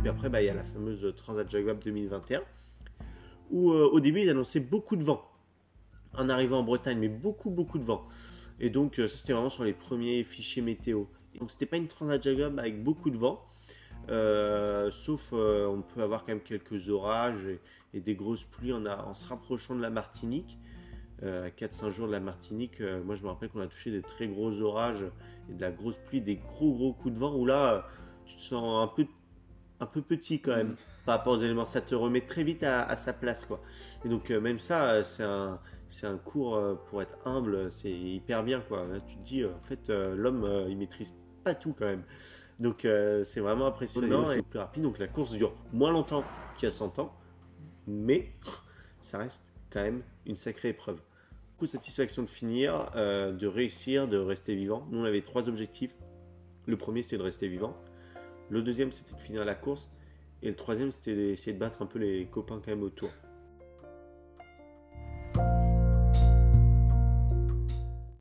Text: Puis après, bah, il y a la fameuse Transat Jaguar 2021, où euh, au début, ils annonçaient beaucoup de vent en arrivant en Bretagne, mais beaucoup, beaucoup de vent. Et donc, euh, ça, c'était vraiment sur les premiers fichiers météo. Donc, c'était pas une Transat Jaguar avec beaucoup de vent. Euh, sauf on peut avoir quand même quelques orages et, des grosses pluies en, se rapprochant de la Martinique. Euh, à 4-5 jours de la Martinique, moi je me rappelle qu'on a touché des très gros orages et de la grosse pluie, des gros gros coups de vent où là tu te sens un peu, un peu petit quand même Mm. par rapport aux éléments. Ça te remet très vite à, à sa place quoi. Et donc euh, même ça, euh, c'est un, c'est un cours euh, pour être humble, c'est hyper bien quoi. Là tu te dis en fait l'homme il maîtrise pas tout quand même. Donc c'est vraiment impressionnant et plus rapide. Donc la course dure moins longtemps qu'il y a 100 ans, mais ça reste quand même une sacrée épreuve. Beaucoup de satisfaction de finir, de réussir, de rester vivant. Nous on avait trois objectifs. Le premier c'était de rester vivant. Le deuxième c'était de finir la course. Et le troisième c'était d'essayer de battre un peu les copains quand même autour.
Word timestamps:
Puis 0.00 0.08
après, 0.08 0.28
bah, 0.28 0.40
il 0.40 0.46
y 0.46 0.48
a 0.48 0.54
la 0.54 0.62
fameuse 0.62 1.12
Transat 1.16 1.50
Jaguar 1.50 1.76
2021, 1.76 2.42
où 3.50 3.72
euh, 3.72 3.88
au 3.90 3.98
début, 3.98 4.20
ils 4.20 4.30
annonçaient 4.30 4.60
beaucoup 4.60 4.94
de 4.94 5.02
vent 5.02 5.28
en 6.14 6.28
arrivant 6.28 6.60
en 6.60 6.62
Bretagne, 6.62 6.98
mais 6.98 7.08
beaucoup, 7.08 7.50
beaucoup 7.50 7.78
de 7.78 7.84
vent. 7.84 8.06
Et 8.60 8.70
donc, 8.70 8.98
euh, 8.98 9.08
ça, 9.08 9.16
c'était 9.16 9.32
vraiment 9.32 9.50
sur 9.50 9.64
les 9.64 9.72
premiers 9.72 10.22
fichiers 10.22 10.62
météo. 10.62 11.04
Donc, 11.40 11.50
c'était 11.50 11.66
pas 11.66 11.76
une 11.76 11.88
Transat 11.88 12.22
Jaguar 12.22 12.52
avec 12.58 12.82
beaucoup 12.82 13.10
de 13.10 13.16
vent. 13.16 13.44
Euh, 14.08 14.90
sauf 14.90 15.34
on 15.34 15.82
peut 15.82 16.02
avoir 16.02 16.20
quand 16.24 16.28
même 16.28 16.40
quelques 16.40 16.88
orages 16.88 17.46
et, 17.92 18.00
des 18.00 18.14
grosses 18.14 18.44
pluies 18.44 18.72
en, 18.72 19.12
se 19.12 19.26
rapprochant 19.26 19.74
de 19.74 19.82
la 19.82 19.90
Martinique. 19.90 20.58
Euh, 21.24 21.48
à 21.48 21.50
4-5 21.50 21.90
jours 21.90 22.06
de 22.06 22.12
la 22.12 22.20
Martinique, 22.20 22.80
moi 23.04 23.16
je 23.16 23.24
me 23.24 23.28
rappelle 23.28 23.48
qu'on 23.50 23.60
a 23.60 23.66
touché 23.66 23.90
des 23.90 24.02
très 24.02 24.28
gros 24.28 24.62
orages 24.62 25.04
et 25.50 25.54
de 25.54 25.60
la 25.60 25.72
grosse 25.72 25.98
pluie, 25.98 26.20
des 26.20 26.36
gros 26.36 26.72
gros 26.72 26.92
coups 26.92 27.12
de 27.12 27.18
vent 27.18 27.34
où 27.34 27.44
là 27.44 27.86
tu 28.24 28.36
te 28.36 28.40
sens 28.40 28.82
un 28.82 28.86
peu, 28.86 29.04
un 29.80 29.86
peu 29.86 30.02
petit 30.02 30.40
quand 30.40 30.56
même 30.56 30.70
Mm. 30.72 30.76
par 31.06 31.18
rapport 31.18 31.34
aux 31.34 31.38
éléments. 31.38 31.64
Ça 31.64 31.80
te 31.80 31.94
remet 31.94 32.20
très 32.22 32.44
vite 32.44 32.62
à, 32.62 32.82
à 32.82 32.96
sa 32.96 33.12
place 33.12 33.44
quoi. 33.44 33.60
Et 34.04 34.08
donc 34.08 34.30
euh, 34.30 34.40
même 34.40 34.58
ça, 34.58 34.90
euh, 34.90 35.02
c'est 35.02 35.22
un, 35.22 35.60
c'est 35.86 36.06
un 36.06 36.18
cours 36.18 36.56
euh, 36.56 36.74
pour 36.86 37.02
être 37.02 37.16
humble, 37.24 37.70
c'est 37.70 37.90
hyper 37.90 38.42
bien 38.42 38.60
quoi. 38.60 38.86
Là 38.86 39.00
tu 39.00 39.16
te 39.16 39.22
dis 39.22 39.44
en 39.44 39.60
fait 39.62 39.88
l'homme 39.88 40.66
il 40.68 40.76
maîtrise 40.76 41.12
pas 41.44 41.54
tout 41.54 41.74
quand 41.78 41.86
même. 41.86 42.02
Donc 42.58 42.86
c'est 43.22 43.40
vraiment 43.40 43.66
impressionnant 43.66 44.30
et 44.32 44.42
plus 44.42 44.58
rapide. 44.58 44.82
Donc 44.82 44.98
la 44.98 45.06
course 45.06 45.32
dure 45.32 45.54
moins 45.72 45.92
longtemps 45.92 46.24
qu'il 46.56 46.64
y 46.64 46.72
a 46.72 46.72
100 46.72 46.98
ans, 46.98 47.14
mais 47.86 48.32
ça 49.00 49.18
reste 49.18 49.42
quand 49.70 49.82
même 49.82 50.02
une 50.26 50.36
sacrée 50.36 50.70
épreuve. 50.70 51.00
Beaucoup 51.52 51.66
de 51.66 51.70
satisfaction 51.70 52.22
de 52.22 52.28
finir, 52.28 52.90
de 52.96 53.46
réussir, 53.46 54.08
de 54.08 54.18
rester 54.18 54.56
vivant. 54.56 54.86
Nous 54.90 54.98
on 54.98 55.04
avait 55.04 55.22
trois 55.22 55.48
objectifs. 55.48 55.94
Le 56.66 56.76
premier 56.76 57.02
c'était 57.02 57.16
de 57.18 57.22
rester 57.22 57.46
vivant. 57.46 57.76
Le 58.50 58.62
deuxième 58.62 58.92
c'était 58.92 59.14
de 59.14 59.20
finir 59.20 59.44
la 59.44 59.54
course. 59.54 59.88
Et 60.42 60.48
le 60.48 60.56
troisième 60.56 60.90
c'était 60.90 61.14
d'essayer 61.14 61.52
de 61.52 61.58
battre 61.58 61.82
un 61.82 61.86
peu 61.86 61.98
les 61.98 62.26
copains 62.26 62.60
quand 62.64 62.68
même 62.68 62.82
autour. 62.82 63.10